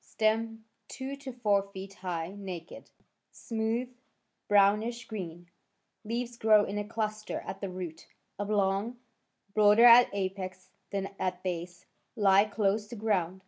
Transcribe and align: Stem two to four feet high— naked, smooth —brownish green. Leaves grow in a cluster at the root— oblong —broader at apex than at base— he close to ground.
Stem 0.03 0.65
two 0.87 1.15
to 1.17 1.31
four 1.31 1.61
feet 1.73 1.93
high— 1.93 2.33
naked, 2.35 2.89
smooth 3.29 3.89
—brownish 4.47 5.05
green. 5.05 5.51
Leaves 6.03 6.37
grow 6.39 6.65
in 6.65 6.79
a 6.79 6.83
cluster 6.87 7.41
at 7.41 7.61
the 7.61 7.69
root— 7.69 8.07
oblong 8.39 8.97
—broader 9.53 9.85
at 9.85 10.09
apex 10.11 10.71
than 10.89 11.13
at 11.19 11.43
base— 11.43 11.85
he 12.15 12.45
close 12.45 12.87
to 12.87 12.95
ground. 12.95 13.39